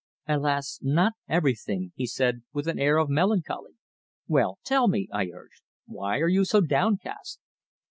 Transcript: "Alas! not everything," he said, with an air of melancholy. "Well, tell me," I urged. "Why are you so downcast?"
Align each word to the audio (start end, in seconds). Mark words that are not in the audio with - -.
"Alas! 0.27 0.79
not 0.81 1.13
everything," 1.29 1.91
he 1.95 2.07
said, 2.07 2.41
with 2.53 2.67
an 2.67 2.79
air 2.79 2.97
of 2.97 3.07
melancholy. 3.07 3.73
"Well, 4.27 4.57
tell 4.63 4.87
me," 4.87 5.07
I 5.13 5.29
urged. 5.31 5.61
"Why 5.85 6.17
are 6.21 6.27
you 6.27 6.43
so 6.43 6.59
downcast?" 6.59 7.39